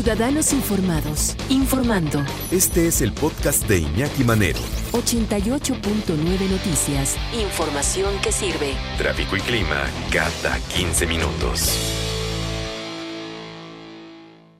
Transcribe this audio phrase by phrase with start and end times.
[0.00, 2.24] Ciudadanos Informados, informando.
[2.52, 4.60] Este es el podcast de Iñaki Manero.
[4.92, 7.16] 88.9 Noticias.
[7.34, 8.74] Información que sirve.
[8.96, 9.82] Tráfico y clima
[10.12, 11.76] cada 15 minutos.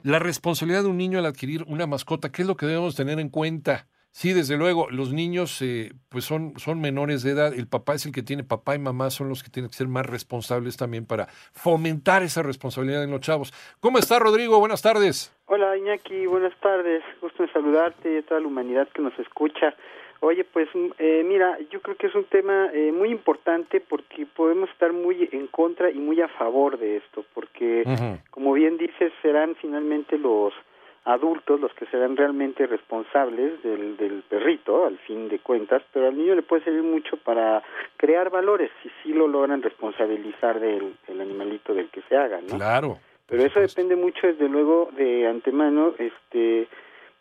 [0.03, 3.17] La responsabilidad de un niño al adquirir una mascota, ¿qué es lo que debemos tener
[3.21, 3.87] en cuenta?
[4.11, 8.05] Sí, desde luego, los niños eh, pues son, son menores de edad, el papá es
[8.05, 11.05] el que tiene, papá y mamá son los que tienen que ser más responsables también
[11.05, 13.53] para fomentar esa responsabilidad en los chavos.
[13.79, 14.59] ¿Cómo está Rodrigo?
[14.59, 15.31] Buenas tardes.
[15.45, 19.75] Hola Iñaki, buenas tardes, gusto en saludarte y a toda la humanidad que nos escucha.
[20.21, 20.67] Oye, pues
[20.97, 25.29] eh, mira, yo creo que es un tema eh, muy importante porque podemos estar muy
[25.31, 27.83] en contra y muy a favor de esto, porque
[28.31, 30.53] como bien dices, serán finalmente los
[31.09, 36.17] adultos los que serán realmente responsables del, del perrito, al fin de cuentas, pero al
[36.17, 37.63] niño le puede servir mucho para
[37.97, 42.55] crear valores si sí lo logran responsabilizar del, animalito del que se haga, ¿no?
[42.55, 42.99] Claro.
[43.27, 46.67] Pero eso depende mucho, desde luego, de antemano, este,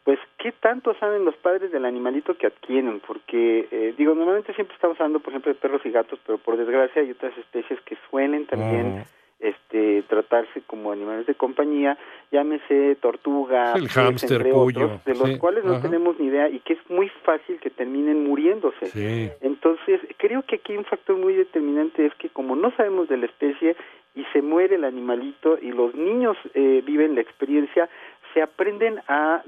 [0.05, 3.01] pues, ¿qué tanto saben los padres del animalito que adquieren?
[3.01, 6.57] Porque, eh, digo, normalmente siempre estamos hablando, por ejemplo, de perros y gatos, pero por
[6.57, 8.99] desgracia hay otras especies que suelen también...
[8.99, 9.05] Mm
[9.41, 11.97] este tratarse como animales de compañía,
[12.33, 17.09] llámese tortuga, el hámster, de los cuales no tenemos ni idea y que es muy
[17.25, 19.37] fácil que terminen muriéndose.
[19.41, 23.27] Entonces, creo que aquí un factor muy determinante es que como no sabemos de la
[23.27, 23.77] especie
[24.15, 27.89] y se muere el animalito y los niños eh, viven la experiencia,
[28.35, 29.43] se aprenden a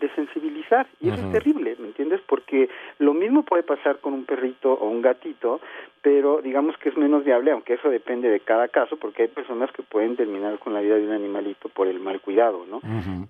[0.00, 2.20] desensibilizar y eso es terrible, ¿me entiendes?
[2.26, 5.60] Porque lo mismo puede pasar con un perrito o un gatito,
[6.02, 9.70] pero digamos que es menos viable, aunque eso depende de cada caso, porque hay personas
[9.72, 12.80] que pueden terminar con la vida de un animalito por el mal cuidado, ¿no?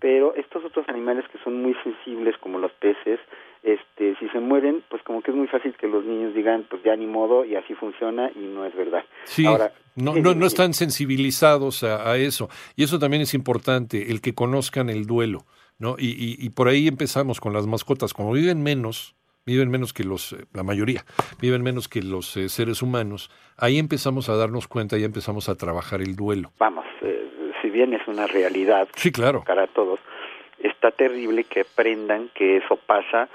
[0.01, 3.21] Pero estos otros animales que son muy sensibles, como los peces,
[3.63, 6.83] este, si se mueren, pues como que es muy fácil que los niños digan, pues
[6.83, 9.05] ya ni modo, y así funciona, y no es verdad.
[9.25, 14.21] Sí, Ahora, no, no, no están sensibilizados a, eso, y eso también es importante, el
[14.21, 15.41] que conozcan el duelo,
[15.79, 15.97] ¿no?
[15.99, 19.17] Y, y, y por ahí empezamos con las mascotas, como viven menos,
[19.49, 21.01] viven menos que los, eh, la mayoría,
[21.41, 25.55] viven menos que los eh, seres humanos, ahí empezamos a darnos cuenta y empezamos a
[25.57, 26.53] trabajar el duelo.
[26.59, 27.31] Vamos, eh,
[27.63, 29.43] si bien es una realidad sí, claro.
[29.47, 29.99] para todos,
[30.61, 33.29] está terrible que aprendan que eso pasa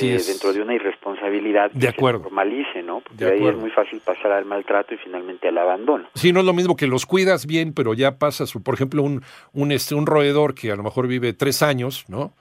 [0.00, 2.18] dentro de una irresponsabilidad de acuerdo.
[2.18, 3.00] se normalice, ¿no?
[3.00, 6.08] Porque ahí es muy fácil pasar al maltrato y finalmente al abandono.
[6.14, 9.22] Sí, no es lo mismo que los cuidas bien, pero ya pasas, por ejemplo, un,
[9.52, 12.32] un, este, un roedor que a lo mejor vive tres años, ¿no?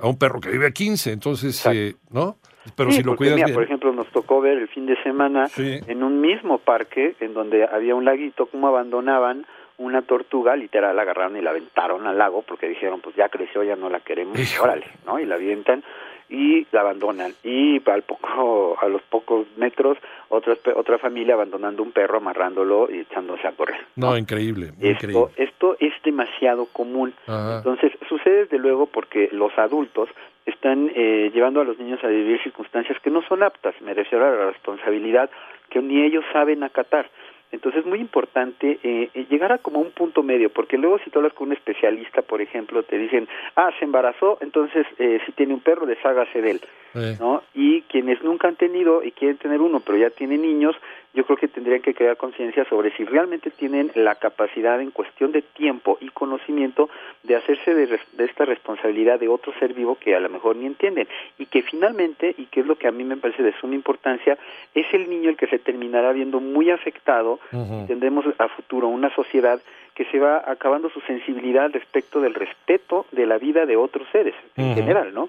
[0.00, 1.64] A un perro que vive quince, entonces,
[2.10, 2.36] ¿no?
[2.76, 6.20] Pero si lo cuidas Por ejemplo, nos tocó ver el fin de semana en un
[6.20, 9.46] mismo parque en donde había un laguito, cómo abandonaban
[9.78, 13.62] una tortuga, literal, la agarraron y la aventaron al lago porque dijeron, pues ya creció,
[13.62, 15.18] ya no la queremos, órale, ¿no?
[15.18, 15.82] Y la avientan
[16.28, 17.32] y la abandonan.
[17.42, 19.96] Y al poco, a los pocos metros,
[20.28, 23.80] otra, otra familia abandonando un perro, amarrándolo y echándose a correr.
[23.96, 25.32] No, increíble, esto, increíble.
[25.36, 27.14] Esto es demasiado común.
[27.26, 30.08] Entonces, sucede desde luego porque los adultos
[30.44, 34.26] están eh, llevando a los niños a vivir circunstancias que no son aptas, me refiero
[34.26, 35.30] a la responsabilidad
[35.68, 37.10] que ni ellos saben acatar.
[37.50, 41.10] Entonces es muy importante eh, eh, llegar a como un punto medio, porque luego si
[41.10, 43.26] tú hablas con un especialista, por ejemplo, te dicen,
[43.56, 46.60] ah, se embarazó, entonces eh, si tiene un perro, deshágase de él,
[46.94, 47.42] ¿no?
[47.54, 50.76] Y quienes nunca han tenido y quieren tener uno, pero ya tienen niños,
[51.14, 55.32] yo creo que tendrían que crear conciencia sobre si realmente tienen la capacidad en cuestión
[55.32, 56.90] de tiempo y conocimiento
[57.22, 61.08] de hacerse de, esta responsabilidad de otro ser vivo que a lo mejor ni entienden
[61.38, 64.38] y que finalmente, y que es lo que a mí me parece de suma importancia,
[64.74, 67.40] es el niño el que se terminará viendo muy afectado,
[67.86, 69.60] tendremos a futuro una sociedad
[69.94, 74.34] que se va acabando su sensibilidad respecto del respeto de la vida de otros seres
[74.56, 75.28] en general, ¿no?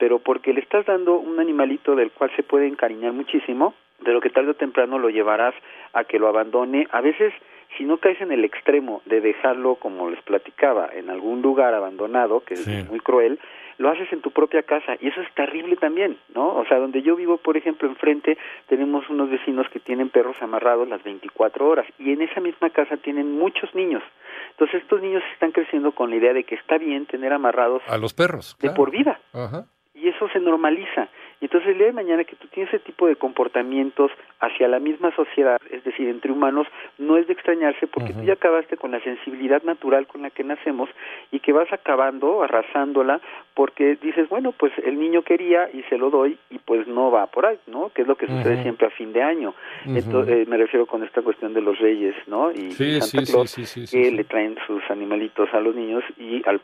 [0.00, 4.20] Pero porque le estás dando un animalito del cual se puede encariñar muchísimo, de lo
[4.20, 5.54] que tarde o temprano lo llevarás
[5.92, 6.88] a que lo abandone.
[6.90, 7.34] A veces,
[7.76, 12.40] si no caes en el extremo de dejarlo, como les platicaba, en algún lugar abandonado,
[12.40, 13.38] que es muy cruel,
[13.76, 16.54] lo haces en tu propia casa y eso es terrible también, ¿no?
[16.56, 18.36] O sea, donde yo vivo, por ejemplo, enfrente
[18.68, 22.98] tenemos unos vecinos que tienen perros amarrados las 24 horas y en esa misma casa
[22.98, 24.02] tienen muchos niños.
[24.50, 27.96] Entonces estos niños están creciendo con la idea de que está bien tener amarrados a
[27.96, 29.18] los perros de por vida.
[29.32, 29.79] Y
[30.10, 31.08] eso se normaliza.
[31.40, 34.10] Y entonces el día de mañana que tú tienes ese tipo de comportamientos
[34.40, 36.66] hacia la misma sociedad, es decir, entre humanos,
[36.98, 40.44] no es de extrañarse porque tú ya acabaste con la sensibilidad natural con la que
[40.44, 40.90] nacemos
[41.30, 43.22] y que vas acabando, arrasándola,
[43.54, 47.26] porque dices, bueno, pues el niño quería y se lo doy y pues no va
[47.26, 47.88] por ahí, ¿no?
[47.88, 49.54] Que es lo que sucede siempre a fin de año.
[49.86, 52.52] Entonces, eh, me refiero con esta cuestión de los reyes, ¿no?
[52.52, 53.54] Y Santa Claus,
[53.90, 56.60] que le traen sus animalitos a los niños y al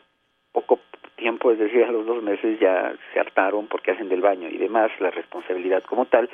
[0.51, 0.79] poco
[1.17, 4.57] tiempo, es decir, a los dos meses ya se hartaron porque hacen del baño y
[4.57, 6.29] demás, la responsabilidad como tal,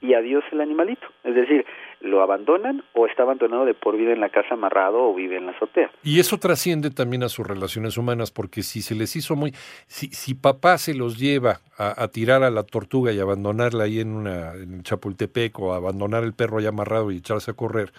[0.00, 1.06] y adiós el animalito.
[1.24, 1.64] Es decir,
[2.00, 5.46] lo abandonan o está abandonado de por vida en la casa amarrado o vive en
[5.46, 5.90] la azotea.
[6.02, 9.52] Y eso trasciende también a sus relaciones humanas, porque si se les hizo muy...
[9.86, 14.14] Si, si papá se los lleva a, tirar a la tortuga y abandonarla ahí en,
[14.14, 17.92] una, en Chapultepec o abandonar el perro ahí amarrado y echarse a correr,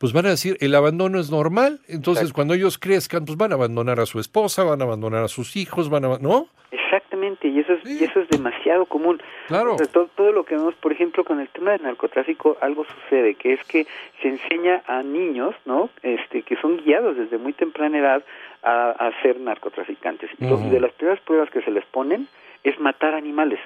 [0.00, 3.56] pues van a decir, el abandono es normal, entonces cuando ellos crezcan, pues van a
[3.56, 6.48] abandonar a su esposa, van a abandonar a sus hijos, van a, ¿no?
[6.70, 9.20] Exactamente, y eso es, y eso es demasiado común.
[9.48, 9.76] Claro.
[9.92, 13.62] todo, lo que vemos, por ejemplo, con el tema del narcotráfico, algo sucede, que es
[13.64, 13.86] que
[14.22, 15.90] se enseña a niños, ¿no?
[16.02, 18.24] Este, que son guiados desde muy temprana edad
[18.62, 20.30] a, ser narcotraficantes.
[20.40, 22.26] Y de las primeras pruebas que se les ponen
[22.64, 23.60] es matar animales.